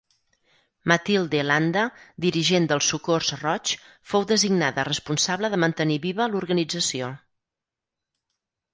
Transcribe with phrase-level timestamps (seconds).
[0.91, 1.83] Matilde Landa,
[2.25, 3.75] dirigent del Socors Roig,
[4.15, 7.15] fou designada responsable de mantenir viva l'organització.